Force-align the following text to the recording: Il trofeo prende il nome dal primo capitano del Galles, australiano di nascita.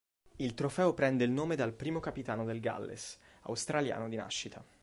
Il 0.37 0.55
trofeo 0.55 0.95
prende 0.95 1.25
il 1.25 1.29
nome 1.29 1.55
dal 1.55 1.73
primo 1.73 1.99
capitano 1.99 2.43
del 2.43 2.59
Galles, 2.59 3.19
australiano 3.43 4.09
di 4.09 4.15
nascita. 4.15 4.65